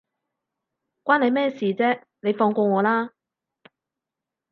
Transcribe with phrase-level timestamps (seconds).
[1.03, 3.11] 關你咩事啫，你放過我啦